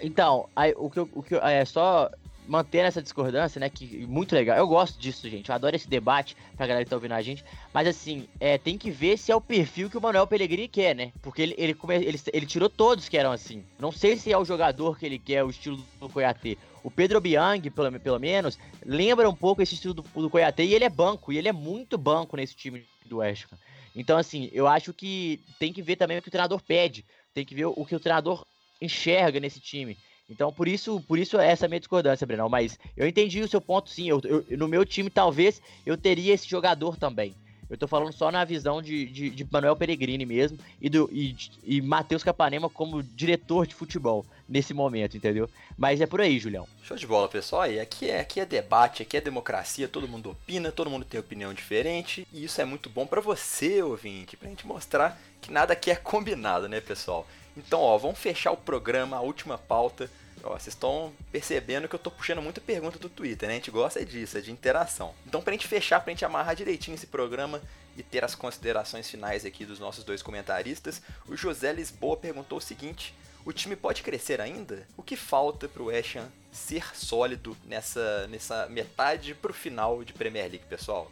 [0.00, 2.10] Então, aí, o que o que é só
[2.46, 3.68] mantendo essa discordância, né?
[3.68, 4.56] Que muito legal.
[4.56, 5.48] Eu gosto disso, gente.
[5.48, 7.44] Eu adoro esse debate pra galera que tá ouvindo a gente.
[7.72, 10.94] Mas assim, é, tem que ver se é o perfil que o Manuel Pellegrini quer,
[10.94, 11.12] né?
[11.22, 13.64] Porque ele, ele, ele, ele tirou todos que eram assim.
[13.78, 16.58] Não sei se é o jogador que ele quer, o estilo do Coiatê.
[16.84, 20.74] O Pedro Biang, pelo, pelo menos, lembra um pouco esse estilo do, do Coiatê e
[20.74, 21.32] ele é banco.
[21.32, 23.46] E ele é muito banco nesse time do West.
[23.94, 27.04] Então, assim, eu acho que tem que ver também o que o treinador pede.
[27.34, 28.44] Tem que ver o que o treinador
[28.80, 29.96] enxerga nesse time.
[30.32, 32.48] Então, por isso, por isso essa minha discordância, Brenão.
[32.48, 34.08] Mas eu entendi o seu ponto, sim.
[34.08, 37.34] Eu, eu- no meu time, talvez, eu teria esse jogador também.
[37.70, 41.34] Eu tô falando só na visão de, de, de Manuel Peregrini mesmo e, do, e,
[41.64, 45.48] e Matheus Capanema como diretor de futebol nesse momento, entendeu?
[45.78, 46.68] Mas é por aí, Julião.
[46.82, 47.66] Show de bola, pessoal.
[47.70, 51.18] E aqui é, aqui é debate, aqui é democracia, todo mundo opina, todo mundo tem
[51.18, 55.72] opinião diferente, e isso é muito bom pra você, ouvinte, pra gente mostrar que nada
[55.72, 57.26] aqui é combinado, né, pessoal?
[57.56, 60.10] Então, ó, vamos fechar o programa, a última pauta.
[60.42, 63.54] Ó, vocês estão percebendo que eu tô puxando muita pergunta do Twitter, né?
[63.54, 65.14] A gente gosta disso, é de interação.
[65.26, 67.60] Então, pra gente fechar, pra gente amarrar direitinho esse programa
[67.96, 72.62] e ter as considerações finais aqui dos nossos dois comentaristas, o José Lisboa perguntou o
[72.62, 74.86] seguinte: o time pode crescer ainda?
[74.96, 80.66] O que falta pro Ham ser sólido nessa, nessa metade pro final de Premier League,
[80.68, 81.10] pessoal?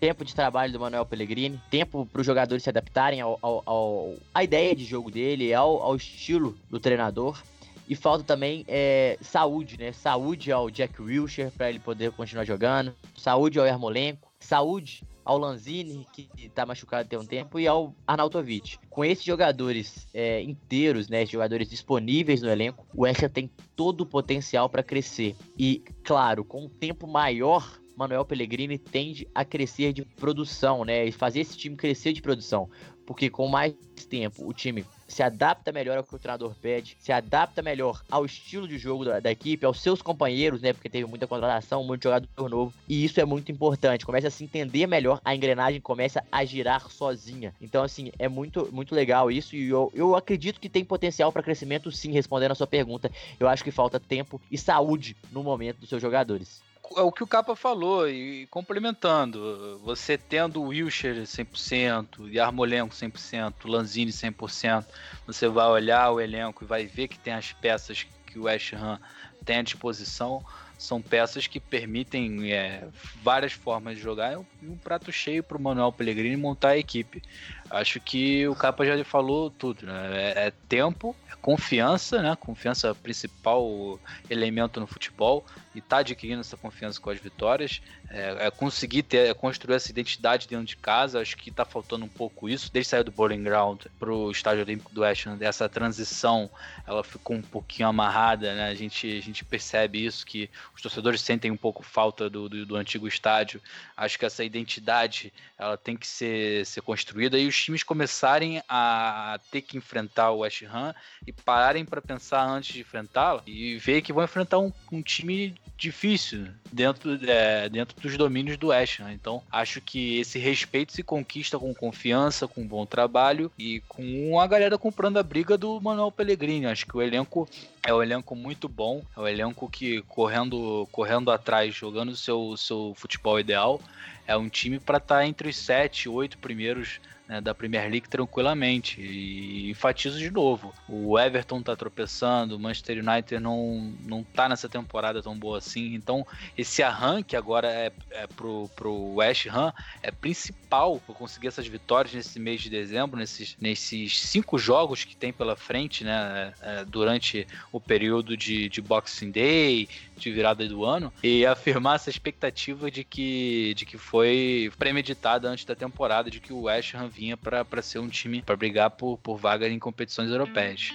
[0.00, 4.14] tempo de trabalho do Manuel Pellegrini, tempo para os jogadores se adaptarem ao, ao, ao,
[4.34, 7.42] à ideia de jogo dele, ao, ao estilo do treinador.
[7.90, 9.90] E falta também é, saúde, né?
[9.90, 12.94] Saúde ao Jack Wilshere para ele poder continuar jogando.
[13.16, 14.30] Saúde ao Ermolenko.
[14.38, 18.78] Saúde ao Lanzini, que está machucado tem um tempo, e ao Arnautovic.
[18.88, 24.06] Com esses jogadores é, inteiros, né, jogadores disponíveis no elenco, o West tem todo o
[24.06, 25.34] potencial para crescer.
[25.58, 31.06] E, claro, com um tempo maior Manuel Pellegrini tende a crescer de produção, né?
[31.06, 32.70] E fazer esse time crescer de produção.
[33.04, 33.74] Porque com mais
[34.08, 38.24] tempo o time se adapta melhor ao que o treinador pede, se adapta melhor ao
[38.24, 40.72] estilo de jogo da, da, equipe, aos seus companheiros, né?
[40.72, 42.72] Porque teve muita contratação, muito jogador novo.
[42.88, 44.06] E isso é muito importante.
[44.06, 47.54] Começa a se entender melhor, a engrenagem começa a girar sozinha.
[47.60, 49.56] Então, assim, é muito, muito legal isso.
[49.56, 53.10] E eu, eu acredito que tem potencial para crescimento, sim, respondendo a sua pergunta.
[53.38, 57.22] Eu acho que falta tempo e saúde no momento dos seus jogadores é o que
[57.22, 64.84] o Capa falou, e complementando, você tendo o Wilshire 100%, Yarmolenko 100%, Lanzini 100%,
[65.26, 68.72] você vai olhar o elenco e vai ver que tem as peças que o West
[68.72, 68.98] Ham
[69.44, 70.44] tem à disposição,
[70.78, 72.88] são peças que permitem é,
[73.22, 77.22] várias formas de jogar e um prato cheio para o Manuel Pellegrini montar a equipe.
[77.70, 80.32] Acho que o Capa já falou tudo, né?
[80.34, 82.36] É, é tempo, é confiança, né?
[82.38, 87.80] Confiança é principal elemento no futebol e tá adquirindo essa confiança com as vitórias.
[88.10, 91.20] É, é conseguir ter, é construir essa identidade dentro de casa.
[91.20, 92.72] Acho que tá faltando um pouco isso.
[92.72, 96.50] Desde sair do Bowling Ground pro Estádio Olímpico do West, essa transição
[96.84, 98.68] ela ficou um pouquinho amarrada, né?
[98.68, 102.66] A gente, a gente percebe isso, que os torcedores sentem um pouco falta do, do,
[102.66, 103.62] do antigo estádio.
[103.96, 109.38] Acho que essa identidade ela tem que ser, ser construída e os times começarem a
[109.50, 110.94] ter que enfrentar o West Ham
[111.26, 115.54] e pararem para pensar antes de enfrentá-lo e ver que vão enfrentar um, um time
[115.76, 119.12] difícil dentro, é, dentro dos domínios do West Ham.
[119.12, 124.46] Então, acho que esse respeito se conquista com confiança, com bom trabalho e com a
[124.46, 126.66] galera comprando a briga do Manuel Pellegrini.
[126.66, 127.48] Acho que o elenco
[127.82, 132.56] é um elenco muito bom, é um elenco que correndo, correndo atrás, jogando o seu,
[132.56, 133.80] seu futebol ideal,
[134.26, 138.08] é um time para estar tá entre os sete, oito primeiros né, da Premier League
[138.08, 139.00] tranquilamente.
[139.00, 144.68] E enfatizo de novo: o Everton tá tropeçando, o Manchester United não, não tá nessa
[144.68, 145.94] temporada tão boa assim.
[145.94, 146.26] Então,
[146.58, 152.12] esse arranque agora é, é pro, pro West Ham é principal para conseguir essas vitórias
[152.12, 157.46] nesse mês de dezembro, nesses, nesses cinco jogos que tem pela frente, né, é, durante
[157.70, 159.88] o período de, de Boxing Day,
[160.20, 165.64] de virada do ano, e afirmar essa expectativa de que, de que foi premeditada antes
[165.64, 169.18] da temporada, de que o West Ham vinha para ser um time para brigar por,
[169.18, 170.92] por vaga em competições europeias.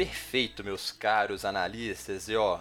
[0.00, 2.26] Perfeito, meus caros analistas.
[2.28, 2.60] E ó,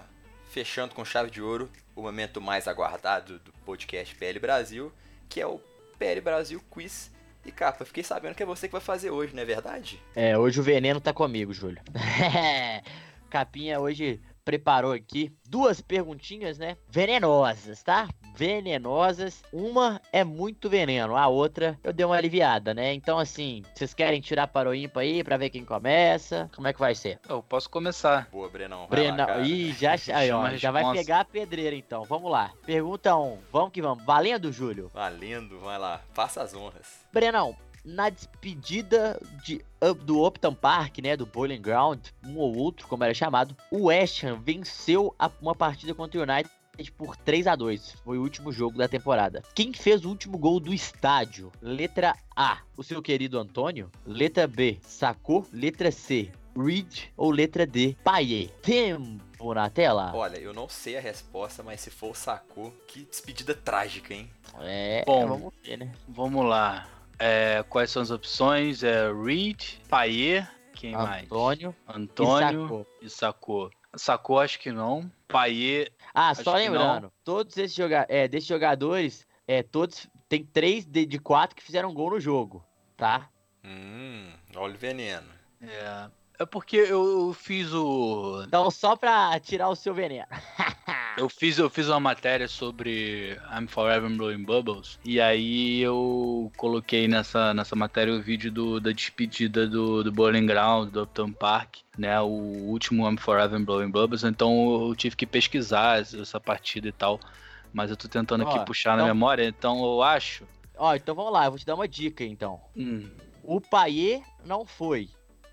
[0.50, 4.92] fechando com chave de ouro, o momento mais aguardado do podcast PL Brasil,
[5.30, 5.62] que é o
[6.00, 7.12] PL Brasil Quiz.
[7.46, 10.02] E capa, fiquei sabendo que é você que vai fazer hoje, não é verdade?
[10.16, 11.82] É, hoje o veneno tá comigo, Júlio.
[13.30, 16.76] Capinha hoje preparou aqui duas perguntinhas, né?
[16.90, 18.10] Venenosas, tá?
[18.40, 19.44] Venenosas.
[19.52, 22.94] Uma é muito veneno, a outra eu dei uma aliviada, né?
[22.94, 26.50] Então, assim, vocês querem tirar para o ímpar aí pra ver quem começa?
[26.56, 27.20] Como é que vai ser?
[27.28, 28.30] Eu posso começar.
[28.32, 28.88] Boa, Brenão.
[28.88, 29.44] Brenão.
[29.44, 32.06] Ih, já, aí, ó, já vai pegar a pedreira então.
[32.06, 32.54] Vamos lá.
[32.66, 33.22] Pergunta 1.
[33.22, 33.38] Um.
[33.52, 34.06] Vamos que vamos.
[34.06, 34.90] Valendo, Júlio?
[34.94, 36.00] Valendo, vai lá.
[36.14, 37.06] Faça as honras.
[37.12, 39.62] Brenão, na despedida de,
[40.06, 44.24] do Upton Park, né, do Bowling Ground, um ou outro, como era chamado, o West
[44.24, 46.50] Ham venceu a, uma partida contra o United
[46.88, 49.42] por 3 a 2 Foi o último jogo da temporada.
[49.56, 51.52] Quem fez o último gol do estádio?
[51.62, 53.92] Letra A, o seu querido Antônio.
[54.06, 55.46] Letra B, Sacou.
[55.52, 57.06] Letra C, Reed.
[57.18, 58.50] Ou letra D, Paier.
[58.62, 60.12] Tempo na tela.
[60.14, 64.30] Olha, eu não sei a resposta, mas se for o Sacou, que despedida trágica, hein?
[64.60, 65.92] É, Bom, vamos ver, né?
[66.08, 66.88] Vamos lá.
[67.18, 68.84] É, quais são as opções?
[68.84, 71.26] É Reed, Paier, quem Antônio, mais?
[71.26, 71.76] Antônio.
[71.88, 73.70] Antônio e Sacou.
[73.96, 75.12] Sacou, acho que não.
[75.28, 75.92] Paier.
[76.14, 81.20] Ah, só lembrando, todos esses joga é, desses jogadores, é, todos tem três de, de
[81.20, 82.64] quatro que fizeram gol no jogo,
[82.96, 83.30] tá?
[83.64, 85.28] Hum, olha o veneno.
[85.62, 86.10] É.
[86.42, 88.44] É porque eu fiz o.
[88.48, 90.26] Então, só pra tirar o seu veneno.
[91.18, 94.98] Eu fiz, eu fiz uma matéria sobre I'm Forever Blowing Bubbles.
[95.04, 100.46] E aí eu coloquei nessa, nessa matéria o vídeo do, da despedida do, do Bowling
[100.46, 102.22] Ground, do Upton Park, né?
[102.22, 104.24] O último I'm Forever Blowing Bubbles.
[104.24, 107.20] Então eu tive que pesquisar essa partida e tal.
[107.74, 110.46] Mas eu tô tentando aqui Ó, puxar na então- memória, então eu acho.
[110.78, 112.62] Ó, então vamos lá, eu vou te dar uma dica então.
[112.78, 113.10] Hum,
[113.44, 115.10] O Paier não foi.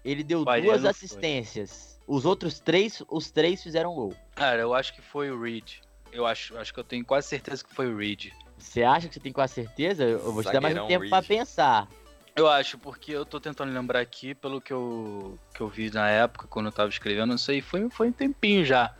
[0.07, 0.88] Ele deu duas não foi.
[0.88, 2.01] assistências.
[2.07, 4.14] Os outros três, os três fizeram gol.
[4.37, 5.73] cara, eu acho que foi o Reed.
[6.12, 8.29] Eu acho, acho que eu tenho quase certeza que foi o Reed.
[8.57, 10.05] Você acha que você tem quase certeza?
[10.05, 11.27] Eu vou te dar mais um Zagueirão tempo pra Reed.
[11.29, 11.88] pensar.
[12.37, 16.09] Eu acho, porque eu tô tentando lembrar aqui, pelo que eu, que eu vi na
[16.09, 18.95] época, quando eu tava escrevendo, não sei, foi, foi um tempinho já.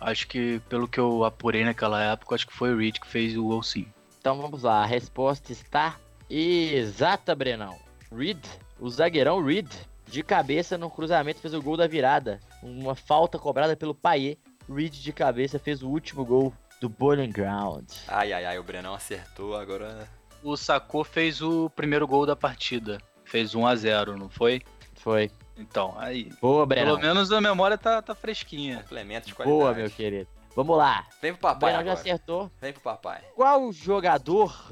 [0.00, 3.36] Acho que, pelo que eu apurei naquela época, acho que foi o Reed que fez
[3.36, 3.86] o gol sim.
[4.18, 7.78] Então vamos lá, a resposta está exata, Brenão.
[8.10, 8.44] Reed,
[8.80, 9.70] o zagueirão Reed,
[10.06, 12.40] de cabeça no cruzamento fez o gol da virada.
[12.62, 14.38] Uma falta cobrada pelo Paier.
[14.68, 17.88] Reed de cabeça fez o último gol do Bowling Ground.
[18.08, 20.08] Ai, ai, ai, o Brenão acertou, agora.
[20.42, 22.98] O Sacô fez o primeiro gol da partida.
[23.24, 24.62] Fez 1 a 0 não foi?
[24.94, 25.30] Foi.
[25.56, 26.30] Então, aí.
[26.40, 26.98] Boa, Pelo Brenão.
[26.98, 28.78] menos a memória tá, tá fresquinha.
[28.82, 29.58] Complemento de qualidade.
[29.60, 30.28] Boa, meu querido.
[30.54, 31.06] Vamos lá.
[31.20, 32.50] Vem pro O papai Brenão já acertou.
[32.60, 33.22] Vem pro papai.
[33.34, 34.68] Qual jogador,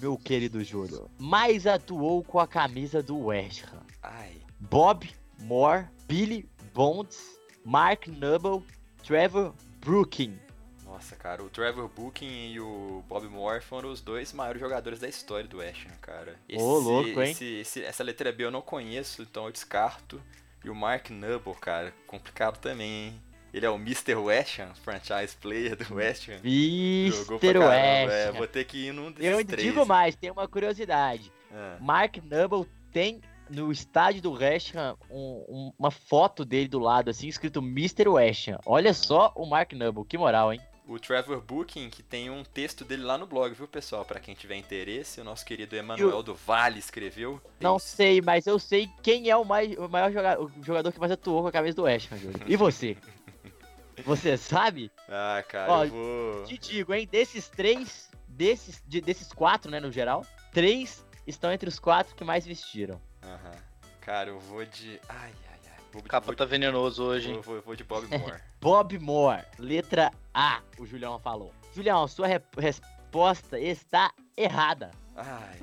[0.00, 3.82] meu querido Júlio, mais atuou com a camisa do West Ham?
[4.02, 4.43] Ai.
[4.70, 5.08] Bob
[5.40, 8.62] Moore, Billy Bonds, Mark Noble,
[9.04, 10.38] Trevor Brooking.
[10.84, 15.08] Nossa, cara, o Trevor Booking e o Bob Moore foram os dois maiores jogadores da
[15.08, 16.36] história do West Ham, cara.
[16.56, 17.32] Ô, louco, hein?
[17.32, 20.20] esse- esse- essa letra B eu não conheço, então eu descarto.
[20.64, 23.20] E o Mark Noble, cara, complicado também, hein?
[23.52, 24.14] Ele é o Mr.
[24.14, 26.40] West Ham, franchise player do West Ham.
[26.42, 27.58] Mr.
[27.58, 28.10] West.
[28.12, 29.62] É, vou ter que ir num desses Eu três.
[29.68, 31.30] digo mais, tem uma curiosidade.
[31.52, 36.78] Ah, Mark Noble tem no estádio do West Ham um- um- uma foto dele do
[36.78, 38.08] lado, assim, escrito Mr.
[38.08, 38.58] West Ham.
[38.66, 40.60] Olha só o Mark Noble, que moral, hein?
[40.86, 44.04] O Trevor Booking, que tem um texto dele lá no blog, viu, pessoal?
[44.04, 47.40] Pra quem tiver interesse, o nosso querido Emanuel do Vale escreveu.
[47.58, 51.00] Não sei, mas eu sei quem é o, mais, o maior jogador, o jogador que
[51.00, 52.40] mais atuou com a camisa do West Ham, Júlio.
[52.46, 52.96] E você?
[54.04, 54.90] Você sabe?
[55.08, 56.44] Ah, cara, Ó, eu vou...
[56.44, 57.08] Te digo, hein?
[57.10, 62.24] Desses três, desses, de- desses quatro, né, no geral, três estão entre os quatro que
[62.24, 63.00] mais vestiram.
[63.24, 63.54] Aham.
[64.00, 65.00] Cara, eu vou de...
[65.08, 65.84] Ai, ai, ai.
[65.92, 67.34] Vou de, capa vou, tá venenoso hoje, hein?
[67.40, 68.40] vou, vou- vou de Bob Moore.
[68.60, 71.52] Bob Moore, letra A, o Julião falou.
[71.74, 74.90] Julião, sua re- resposta está errada.
[75.16, 75.58] Ai,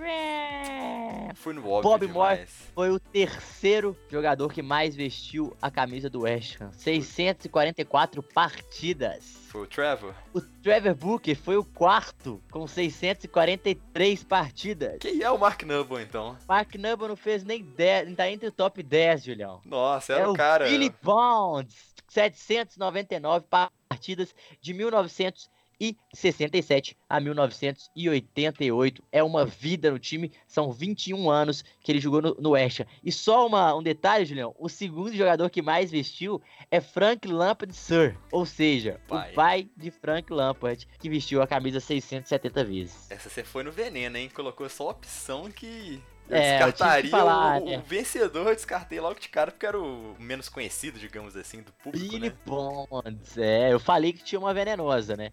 [1.35, 6.21] fui no óbvio Bob Moore foi o terceiro jogador que mais vestiu a camisa do
[6.21, 6.71] West Ham.
[6.71, 9.25] 644 partidas.
[9.49, 10.15] Foi o Trevor?
[10.33, 14.97] O Trevor Booker foi o quarto, com 643 partidas.
[15.01, 16.37] Quem é o Mark Noble, então?
[16.47, 19.59] Mark Noble não fez nem 10, não tá entre o top 10, Julião.
[19.65, 20.65] Nossa, É era o o cara...
[20.65, 24.73] Billy Bonds, 799 partidas de
[25.81, 29.03] 1967 a 1988.
[29.11, 32.85] É uma vida no time, são 21 anos que ele jogou no, no West Ham.
[33.03, 37.75] E só uma, um detalhe, Julião, o segundo jogador que mais vestiu é Frank Lampard
[37.75, 39.31] Sir, ou seja, Pai.
[39.31, 43.09] o pai de Frank Lampard, que vestiu a camisa 670 vezes.
[43.09, 44.29] Essa você foi no veneno, hein?
[44.33, 46.01] Colocou só a opção que...
[46.29, 47.77] Eu É, eu descartaria falar, o, né?
[47.77, 51.73] o vencedor, eu descartei logo de cara, porque era o menos conhecido, digamos assim, do
[51.73, 52.35] público, Billy né?
[52.45, 55.29] Bonds, é, eu falei que tinha uma venenosa, né?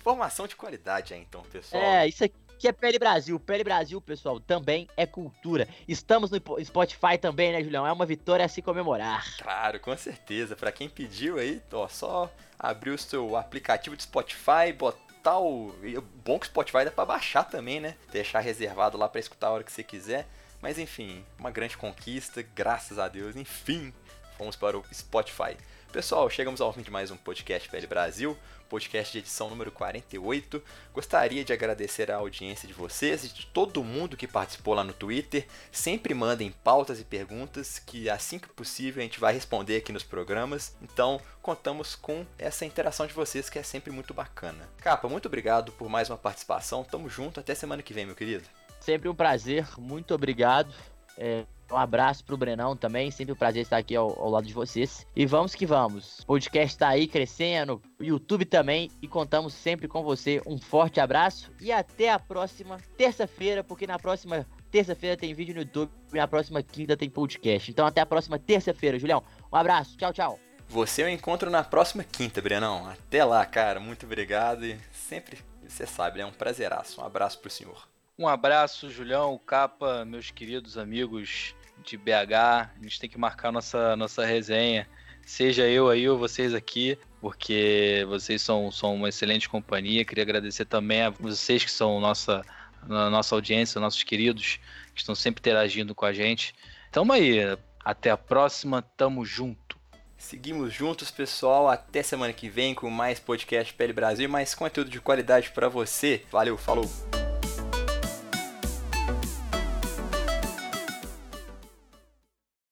[0.00, 1.82] Informação de qualidade aí, então, pessoal.
[1.82, 3.38] É, isso aqui é Pele Brasil.
[3.38, 5.68] Pele Brasil, pessoal, também é cultura.
[5.86, 7.86] Estamos no Spotify também, né, Julião?
[7.86, 9.36] É uma vitória a se comemorar.
[9.38, 10.56] Claro, com certeza.
[10.56, 15.68] Pra quem pediu aí, ó, só abrir o seu aplicativo de Spotify, botar o.
[15.68, 17.94] o Bom que o Spotify dá pra baixar também, né?
[18.10, 20.26] Deixar reservado lá pra escutar a hora que você quiser.
[20.62, 23.36] Mas enfim, uma grande conquista, graças a Deus.
[23.36, 23.92] Enfim,
[24.38, 25.56] fomos para o Spotify.
[25.92, 30.62] Pessoal, chegamos ao fim de mais um podcast PL Brasil, podcast de edição número 48.
[30.94, 34.92] Gostaria de agradecer a audiência de vocês e de todo mundo que participou lá no
[34.92, 35.48] Twitter.
[35.72, 40.04] Sempre mandem pautas e perguntas que assim que possível a gente vai responder aqui nos
[40.04, 40.76] programas.
[40.80, 44.68] Então, contamos com essa interação de vocês que é sempre muito bacana.
[44.78, 46.84] Capa, muito obrigado por mais uma participação.
[46.84, 48.44] Tamo junto, até semana que vem, meu querido.
[48.78, 50.72] Sempre um prazer, muito obrigado.
[51.18, 54.52] É, um abraço pro Brenão também, sempre um prazer estar aqui ao, ao lado de
[54.52, 55.06] vocês.
[55.14, 56.20] E vamos que vamos.
[56.20, 60.42] O podcast tá aí crescendo, o YouTube também, e contamos sempre com você.
[60.46, 65.60] Um forte abraço e até a próxima terça-feira, porque na próxima terça-feira tem vídeo no
[65.60, 67.70] YouTube e na próxima quinta tem podcast.
[67.70, 69.22] Então até a próxima terça-feira, Julião.
[69.52, 70.38] Um abraço, tchau, tchau.
[70.68, 72.88] Você eu encontro na próxima quinta, Brenão.
[72.88, 73.80] Até lá, cara.
[73.80, 77.00] Muito obrigado e sempre, você sabe, é um prazeraço.
[77.00, 77.88] Um abraço pro senhor.
[78.16, 81.54] Um abraço, Julião, Capa, meus queridos amigos
[81.84, 82.34] de BH.
[82.34, 84.86] A gente tem que marcar nossa, nossa resenha.
[85.24, 90.04] seja eu aí ou vocês aqui, porque vocês são, são uma excelente companhia.
[90.04, 92.42] Queria agradecer também a vocês que são nossa,
[92.86, 94.58] nossa audiência, nossos queridos,
[94.94, 96.54] que estão sempre interagindo com a gente.
[96.90, 97.40] Tamo aí,
[97.84, 99.78] até a próxima, tamo junto.
[100.20, 101.66] Seguimos juntos, pessoal.
[101.66, 106.22] Até semana que vem com mais podcast Pele Brasil mais conteúdo de qualidade para você.
[106.30, 107.19] Valeu, falou!